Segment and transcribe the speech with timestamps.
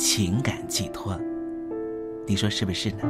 [0.00, 1.14] 情感寄托，
[2.26, 3.02] 你说是不是呢？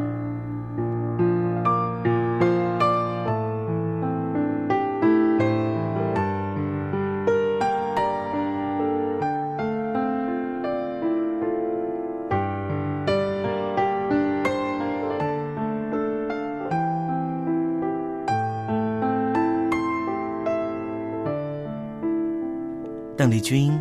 [23.16, 23.80] 邓丽君。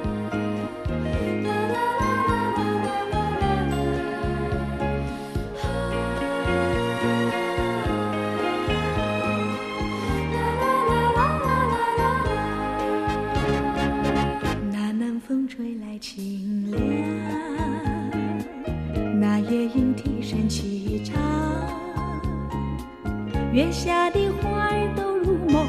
[23.53, 25.67] 月下的花儿都入梦，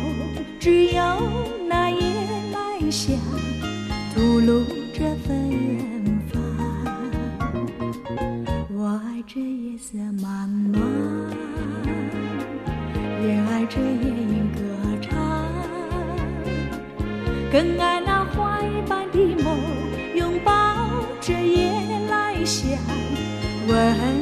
[0.61, 1.03] 只有
[1.69, 1.99] 那夜
[2.53, 3.17] 来香
[4.15, 4.63] 吐露
[4.95, 6.41] 着芬芳。
[8.73, 10.79] 我爱这夜色茫茫，
[13.21, 14.61] 也爱这夜莺歌
[15.01, 15.11] 唱，
[17.51, 19.59] 更爱那花一般的梦，
[20.15, 20.53] 拥抱
[21.21, 21.73] 着夜
[22.09, 22.79] 来香，
[23.67, 24.22] 闻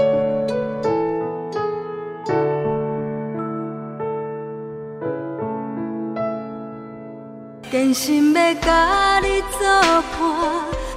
[7.71, 9.65] 坚心要甲你作
[10.11, 10.19] 伴，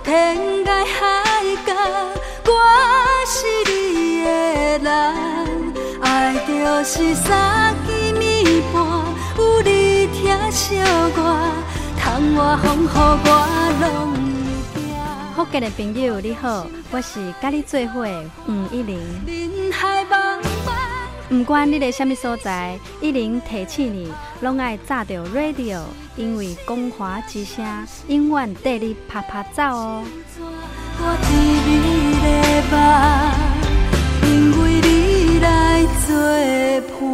[0.03, 1.01] 天涯海
[1.65, 1.73] 角，
[2.47, 2.51] 我
[3.29, 4.29] 是你的
[4.83, 4.89] 人。
[6.03, 6.53] 爱就
[6.83, 8.83] 是三更暝半，
[9.39, 10.81] 有你疼惜
[11.17, 11.19] 我，
[11.97, 13.29] 窗外风雨我
[13.81, 13.85] 拢
[14.75, 14.83] 会惊。
[15.37, 18.05] 福建的朋友你好，我是甲你做伙
[18.47, 18.99] 黄一玲。
[21.39, 24.09] 不管你在什么所在，一零提醒你，
[24.41, 25.81] 拢爱炸着 radio，
[26.17, 27.67] 因为光华之声
[28.07, 30.05] 永远带你啪啪走哦。
[30.97, 31.35] 我你
[34.31, 36.15] 因为你来作
[37.01, 37.14] 伴。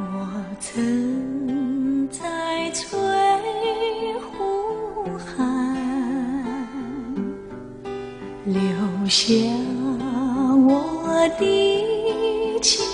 [0.00, 0.04] 我
[0.60, 2.88] 曾在翠
[4.20, 5.26] 湖畔
[8.44, 8.62] 留
[9.08, 9.34] 下
[10.54, 11.42] 我的
[12.62, 12.86] 情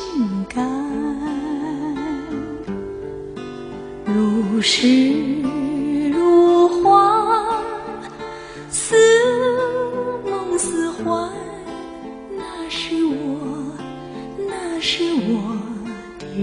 [0.48, 0.66] 感，
[4.06, 5.33] 如诗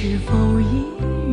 [0.00, 0.86] 是否依
[1.28, 1.29] 然？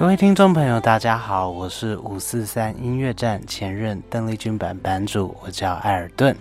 [0.00, 6.34] 各位听众朋友，大家好，我是五四三音乐站前任邓丽君版版主，我叫艾尔顿。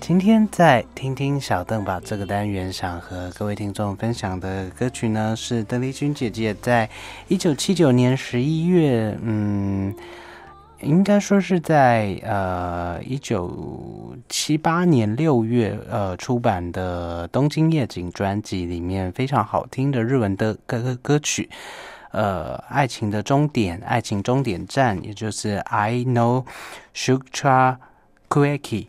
[0.00, 6.88] 今天在听听小邓吧这个单元，想和各位听众分享的歌曲呢，是邓丽君姐姐在
[7.28, 9.94] 一九七九年十一月，嗯，
[10.80, 21.50] 应该说是在呃一九七八年六月呃出版的《东京夜景》专辑里面非常好听的日文的歌歌歌曲。
[22.12, 26.44] 呃，爱情的终点，爱情终点站，也就是 I know
[26.94, 27.76] Shutra
[28.28, 28.86] Kueki。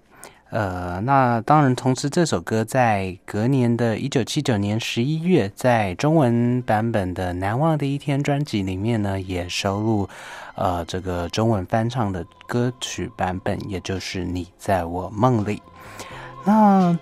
[0.50, 10.08] 呃，那当然，同时这首歌在隔年的一九七九年十一月，在中文版本的《难忘的一天》专辑里面呢，也收录
[10.56, 15.58] 呃这个中文翻唱的歌曲版本，也就是《你在我梦里》。
[16.46, 16.98] 那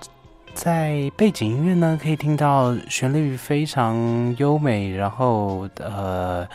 [0.55, 6.47] 在背景音乐呢，可以听到旋律非常优美，然后呃。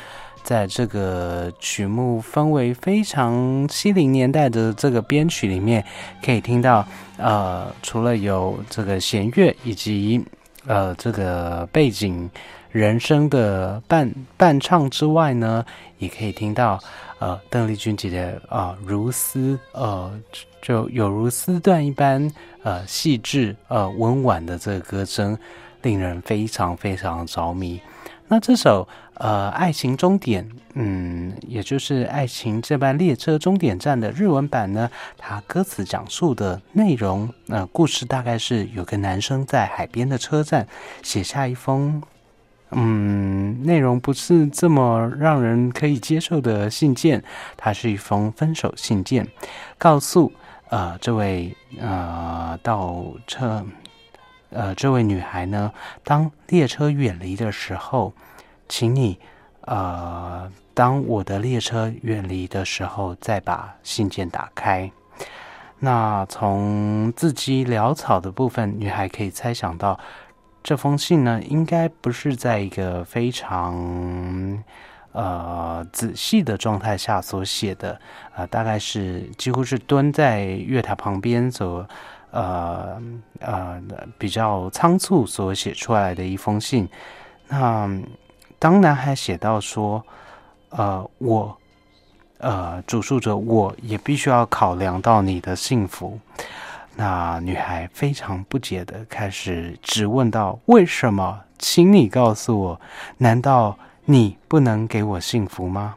[0.43, 5.85] 在这个曲目氛围非常七零年代的这个编曲里面，
[6.25, 6.85] 可以听到，
[7.19, 10.25] 呃，除了有这个弦乐以及
[10.67, 12.29] 呃这个背景
[12.71, 15.63] 人声的伴伴唱之外呢，
[15.99, 16.81] 也可以听到
[17.19, 20.11] 呃邓丽君姐姐啊如丝呃
[20.63, 22.29] 就有如丝缎一般
[22.63, 25.37] 呃细致呃温婉的这个歌声，
[25.83, 27.81] 令人非常非常着迷。
[28.29, 34.89] 那这首呃《爱情终点》，嗯，也就是《爱情这班列车终点站》的日文版呢，
[35.19, 40.69] 它歌词讲述的内容，呃，故事大概是有个男生在海边的车站
[41.03, 42.01] 写下一封，
[42.71, 47.25] 嗯，内容不是这么让人可以接受的信件，
[47.57, 49.27] 它是一封分手信件，
[49.77, 50.33] 告诉
[50.71, 53.65] 呃这位呃到车。
[54.53, 55.73] 呃，这位女孩呢，
[56.03, 58.13] 当列车远离的时候，
[58.69, 59.17] 请你，
[59.61, 64.91] 呃，当我的列车远离的时候，再把信件打开。
[65.79, 69.97] 那从字迹潦草的部分，女孩可以猜想到，
[70.65, 74.65] 这封信呢，应该不是在一个非常
[75.13, 78.01] 呃仔细的状态下所写的，
[78.35, 81.87] 呃，大概是几乎是蹲在月台旁边所。
[82.33, 82.97] 呃
[83.41, 83.83] 呃，
[84.17, 86.89] 比较仓促所写出来的一封信。
[87.49, 87.91] 那
[88.57, 90.01] 当男孩写到说
[90.71, 91.59] ：“呃，我
[92.39, 96.21] 呃，主述者，我也必须要考量到你的幸福。”
[96.95, 101.41] 那女孩非常不解的开始质问道：“为什么？
[101.59, 102.81] 请你告诉我，
[103.17, 105.97] 难道你不能给我幸福吗？”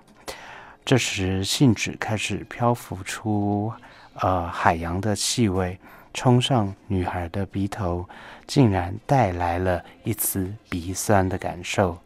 [0.85, 3.71] 这时，信纸开始漂浮出
[4.15, 5.79] 呃海洋的气味。
[6.15, 8.07] 冲上女孩的鼻头，
[8.45, 11.97] 竟然带来了一丝鼻酸的感受。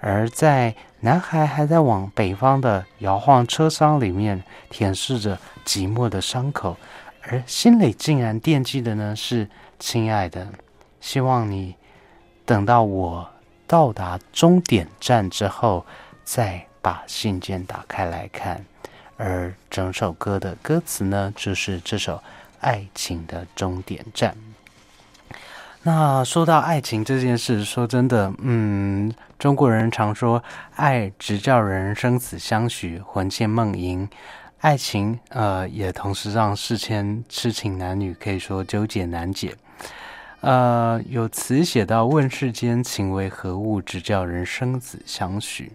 [0.00, 6.78] 而在男孩还在往北方的摇晃车厢里面舔舐着寂寞的伤口，
[7.24, 10.48] 而心里竟然惦记的呢是：亲爱的，
[11.02, 11.76] 希望你
[12.46, 13.28] 等到我
[13.72, 15.86] 到达终点站之后，
[16.24, 18.62] 再把信件打开来看。
[19.16, 22.22] 而整首歌的歌词呢，就是这首。
[22.60, 24.36] 爱情的终点站。
[25.82, 30.44] 那说到爱情这件事，说真的，嗯，中国人常说
[30.76, 34.08] “爱直叫人生死相许，魂牵梦萦”。
[34.60, 39.56] 爱情，呃，也同时让世间痴情男女可以说纠结难解。
[40.42, 45.70] 呃，有词写到：“问世间情为何物，直叫人生死相许。”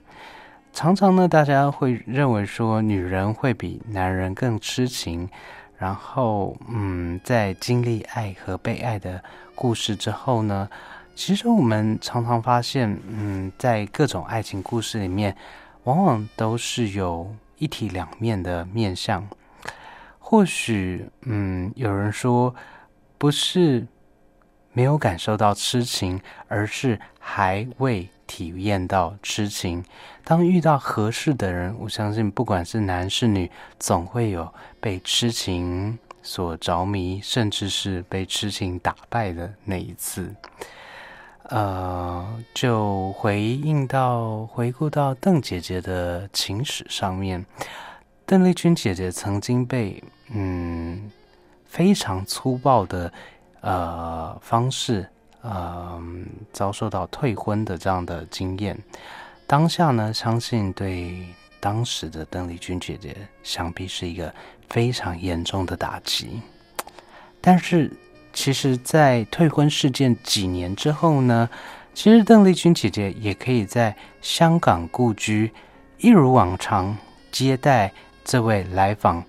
[0.73, 5.27] 常常呢，大家会认为说，女人会比男人更痴情。
[5.77, 9.23] 然后，嗯，在经历爱和被爱的
[9.55, 10.67] 故事之后呢，
[11.15, 15.33] 其实我们常常发现，嗯，在各种爱情故事里面，
[15.85, 19.25] 往往都是有一体两面的面相。
[20.19, 22.53] 或许，嗯，有人说，
[23.17, 23.87] 不是
[24.77, 28.07] 没有感受到痴情，而是还未。
[28.27, 29.83] 体验到痴情，
[30.25, 40.29] 当遇到合适的人，我相信不管是男是女，总会有被痴情所着迷，甚至是被痴情打败的那一次。
[41.43, 47.45] 呃，就回应到回顾到邓姐姐的情史上面，
[48.25, 51.09] 邓丽君姐姐曾经被嗯
[51.65, 53.11] 非常粗暴的
[53.61, 55.07] 呃方式。
[55.43, 56.01] 呃，
[56.51, 58.77] 遭受到退婚的这样的经验，
[59.45, 61.25] 当下呢，相信对
[61.61, 64.33] 当时的邓丽君姐姐，想必是一个
[64.67, 66.41] 非常严重的打击。
[67.39, 67.89] 但是，
[68.33, 71.49] 其实，在退婚事件几年之后呢，
[71.93, 75.53] 其实邓丽君姐姐也可以在香港故居，
[75.99, 76.97] 一如往常
[77.31, 77.93] 接待
[78.25, 79.23] 这位来访，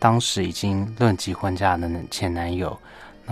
[0.00, 2.76] 当时已经论及婚嫁的前男友。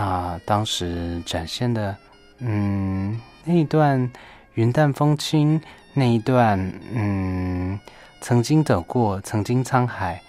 [0.01, 1.95] 那当时展现的，
[2.39, 4.11] 嗯，那一段
[4.55, 5.61] 云淡风轻，
[5.93, 6.57] 那一段，
[6.91, 7.79] 嗯，
[8.19, 10.19] 曾经走过，曾经沧海，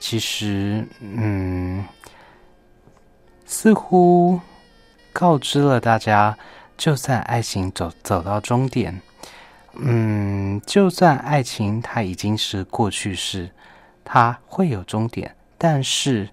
[0.00, 1.84] 其实，嗯，
[3.44, 4.40] 似乎
[5.12, 6.34] 告知了大家，
[6.78, 8.98] 就算爱情走走到终点，
[9.74, 13.50] 嗯，就算爱情它已经是过去式，
[14.02, 16.26] 它会有终点，但是。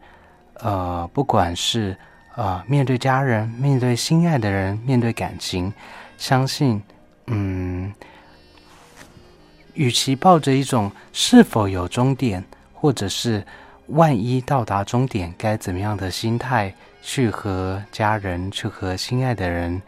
[0.62, 1.98] 呃，不管是
[2.36, 5.74] 呃面对家人、面对心爱的人、面对感情，
[6.18, 6.82] 相信，
[7.28, 7.94] 嗯，
[9.74, 12.44] 与其抱着一种是否有终点，
[12.74, 13.46] 或者是
[13.88, 19.82] 万一到达终点该怎么样的心态去和家人、去和心爱的人，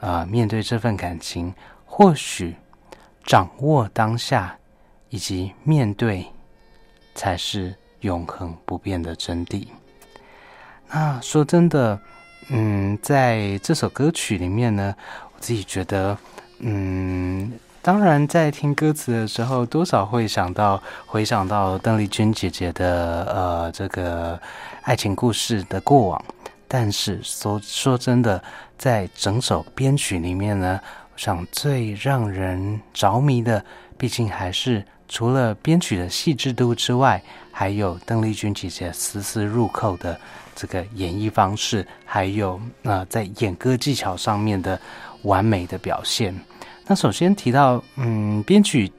[0.00, 1.52] 呃，面对这份感情，
[1.84, 2.54] 或许
[3.24, 4.56] 掌握当下
[5.10, 6.26] 以及面对，
[7.14, 9.66] 才是永恒不变的真谛。
[10.94, 11.98] 那说真的，
[12.50, 14.94] 嗯，在这首歌曲里面呢，
[15.34, 16.16] 我自己觉得，
[16.58, 17.50] 嗯，
[17.80, 24.38] 当然在听歌词的时候，多少会想到回想到邓丽君姐姐的呃这个
[24.82, 26.24] 爱情故事的过往。
[26.68, 28.42] 但是说说真的，
[28.76, 30.78] 在整首编曲里面呢，
[31.14, 33.64] 我想最让人着迷的，
[33.96, 40.20] 毕竟还是除了编曲的细致度之外，还有邓丽君姐姐丝丝入扣的。
[40.54, 44.80] 这个演绎方式，还有呃，在演歌技巧上面的
[45.22, 46.34] 完美的表现。
[46.86, 48.90] 那首先提到，嗯，编曲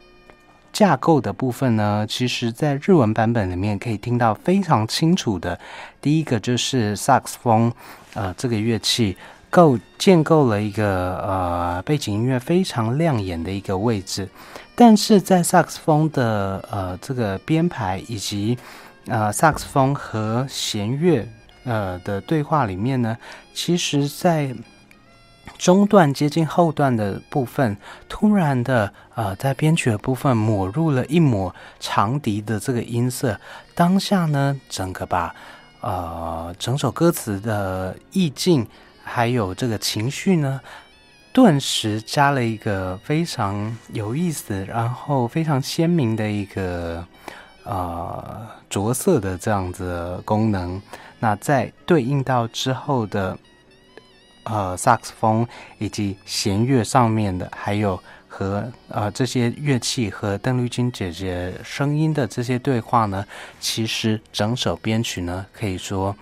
[0.71, 5.59] 架构的部分呢，其实在日文版本里面可以听到非常清楚的。
[6.01, 7.71] 第一个就是萨克斯风，
[8.13, 9.15] 呃，这个乐器
[9.49, 14.27] 构建构了一个呃背景音乐非常亮眼的一个位置。
[14.73, 18.57] 但是在萨克斯风的呃这个编排以及
[19.05, 21.27] 呃萨克斯风和弦乐。
[21.63, 23.17] 呃的对话里面呢，
[23.53, 24.55] 其实，在
[25.57, 33.39] 中段接近后段的部分，突然的呃，在编曲的部分抹入了一抹长笛的这个音色，
[33.75, 35.35] 当下呢，整个把
[35.81, 38.65] 呃整首歌词的意境
[39.03, 40.59] 还有这个情绪呢，
[41.33, 47.05] 顿时加了一个非常有意思，然后非常鲜明的一个
[47.63, 50.81] 呃着色的这样子功能。
[51.23, 53.37] 那在对应到之后的，
[54.43, 63.25] 呃，萨克斯风以及弦乐上面的，还有和呃这些乐器和邓丽君姐姐声音的这些对话呢，
[63.61, 66.13] 其实整首编曲呢，可以说，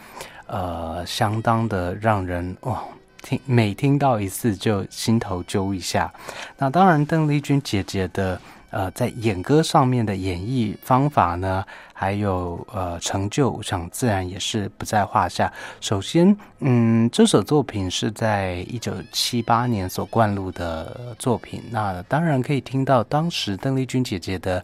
[0.45, 2.83] 呃，相当的让人哇
[3.21, 6.13] 听每听到一次就心头揪一下。
[6.57, 8.39] 那当然，邓丽君姐姐的。
[8.71, 15.51] 呃，在演歌上面的演绎方法呢，还有呃成就，我想自然也是不在话下。
[15.81, 24.63] 首先，嗯，这首作品是在一九七八年所灌录的作品，那当然可以听到当时邓丽君姐姐的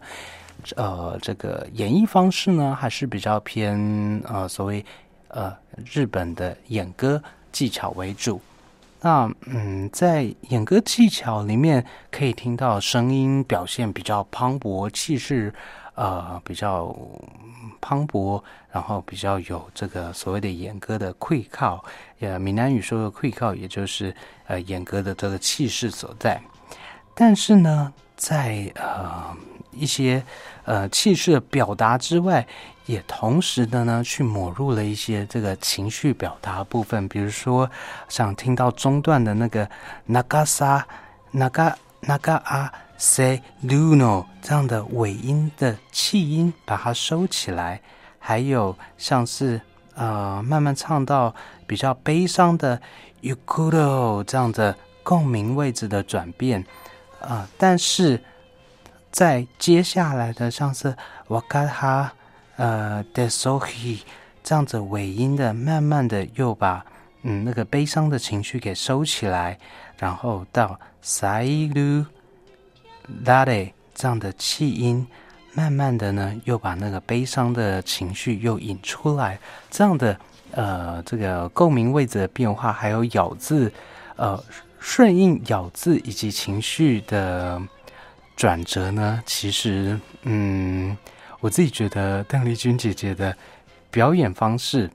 [0.74, 3.78] 呃这个演绎方式呢，还是比较偏
[4.26, 4.82] 呃所谓
[5.28, 8.40] 呃日本的演歌技巧为主。
[9.00, 15.54] 那嗯，在演歌技巧里面，可以听到声音表现比较磅礴，气势
[15.94, 16.96] 呃比较
[17.80, 21.84] 磅礴，然后比较有这个所谓的演歌的溃靠，
[22.18, 24.12] 呃，闽南语说的溃靠，也就是
[24.48, 26.40] 呃演歌的这个气势所在。
[27.14, 29.36] 但是呢，在呃
[29.70, 30.20] 一些
[30.64, 32.44] 呃气势的表达之外，
[32.88, 37.70] 也同时的呢，去抹入了一些这个情绪表达部分，比如说
[38.08, 39.68] 想听到中段的那个
[40.08, 40.82] nagasa
[41.34, 47.78] naga naga a se luno 这样的尾音的气音，把它收起来，
[48.18, 49.60] 还有像是
[49.94, 51.34] 呃慢慢唱到
[51.66, 52.80] 比较悲伤的
[53.20, 56.64] yukuro 这样的共鸣位置的转变
[57.20, 58.24] 啊，但是
[59.12, 60.96] 在接下来的像是
[61.28, 62.08] wakaha。
[62.58, 64.04] 呃 d e s o h i
[64.42, 66.84] 这样子尾音的，慢慢的又把
[67.22, 69.58] 嗯那个悲伤的情绪给收起来，
[69.96, 72.04] 然后到 sailu
[73.24, 75.06] lare 这样的气音，
[75.54, 79.38] 慢慢的呢又把那个悲伤的情绪又引出来，
[79.70, 80.18] 这样的
[80.52, 83.72] 呃这个共鸣位置的变化，还有咬字
[84.16, 84.42] 呃
[84.80, 87.60] 顺应咬字以及情绪的
[88.34, 90.96] 转折呢，其实嗯。
[91.40, 93.34] 我自己觉得邓丽君姐姐的
[93.90, 94.90] 表演方式，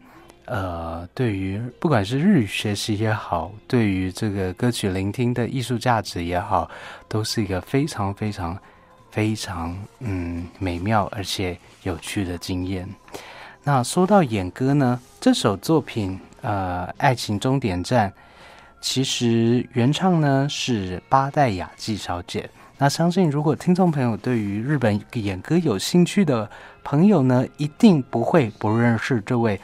[0.46, 6.70] 呃，对于不管是日语学习也好，对于这个歌曲聆听的艺术价值也好，
[7.08, 8.58] 都是一个非常非常
[9.10, 12.88] 非常嗯美妙而且有趣的经验。
[13.64, 18.10] 那说到演歌呢，这首作品呃《爱情终点站》，
[18.82, 22.50] 其实原唱呢是八代雅纪小姐。
[22.78, 26.50] 那相信，如果听众朋友对于日本演歌有兴趣的
[26.84, 29.62] 朋友呢，一定不会不认识这位，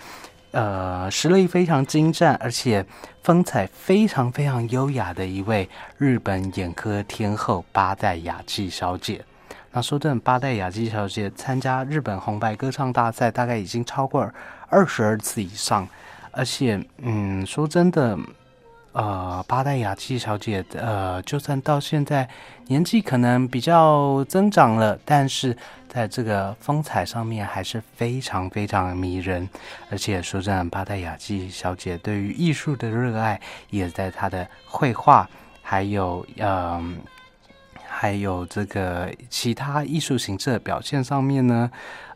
[0.52, 2.86] 呃，实力非常精湛，而且
[3.24, 5.68] 风采非常非常优雅的一位
[5.98, 9.26] 日本演歌天后八代雅纪小姐。
[9.72, 14.32] 那说真的，八代雅纪小姐参加日本红白歌唱大赛，大概已经超过
[14.70, 15.86] 二十二次以上。
[16.32, 18.18] 而且，嗯，说真的，
[18.92, 22.28] 呃，八代雅纪小姐，呃，就算到现在
[22.68, 25.56] 年纪可能比较增长了，但是
[25.88, 29.48] 在这个风采上面还是非常非常迷人。
[29.92, 35.30] 而且说真的，八代雅纪小姐对于艺术的热爱，也在她的绘画，
[35.62, 36.98] 还有，嗯。
[37.92, 41.70] 还有这个其他艺术形式的表现上面呢，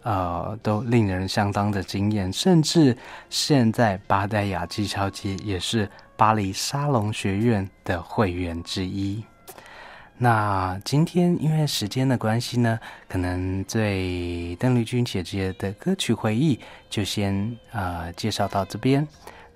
[0.03, 2.31] 呃，都令人相当的惊艳。
[2.31, 2.95] 甚至
[3.29, 9.23] 现在八代雅纪小姐也是巴黎沙龙学院的会员之一。
[10.17, 19.07] 那今天因为时间的关系呢，可能对邓丽君姐姐的歌曲回忆就先呃介绍到这边。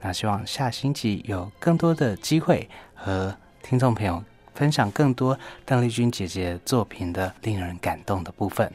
[0.02, 4.24] 那希望下星期有更多的机会和听众朋友。
[4.56, 8.74] 分享更多邓丽君姐姐作品的令人感动的部分。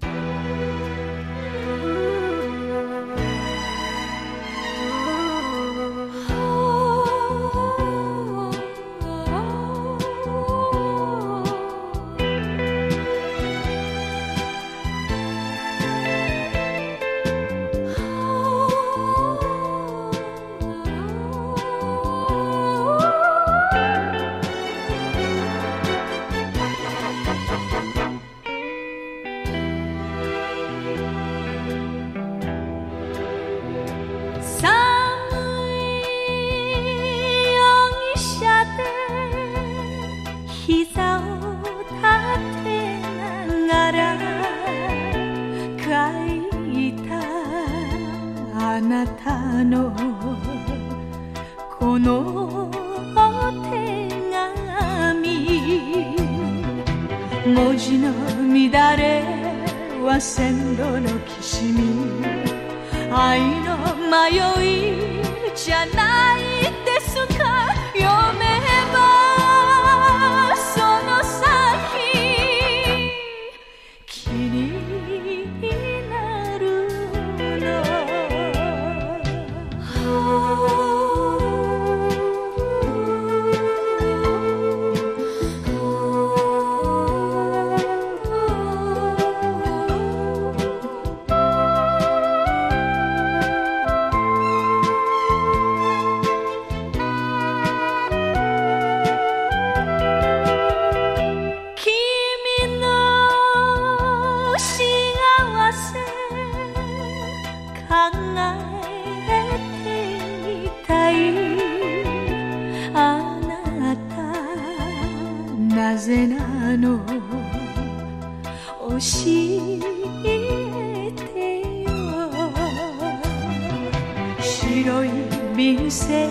[124.75, 125.11] 白い
[125.55, 126.31] 便箋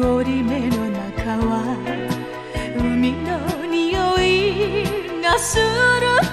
[0.00, 1.76] 折り目の中は
[2.78, 6.25] 海の匂いがする。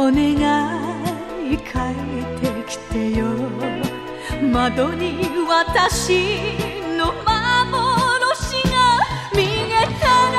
[0.00, 0.16] お願
[1.52, 1.60] い帰っ
[2.40, 3.26] てきてよ。
[4.50, 6.56] 窓に私
[6.96, 8.70] の幻が
[9.36, 9.44] 見え
[10.00, 10.38] たら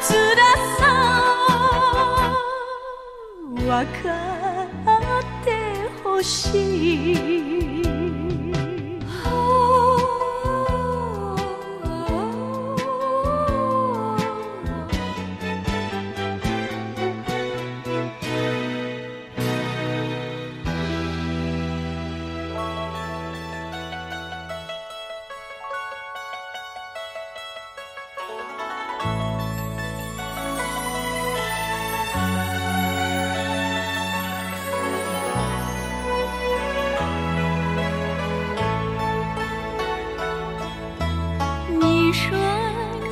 [0.00, 0.06] 辛
[0.78, 0.80] さ
[1.48, 1.50] を
[3.56, 3.66] 分
[4.00, 4.06] か
[5.18, 5.48] って
[6.04, 6.54] ほし
[7.74, 7.77] い。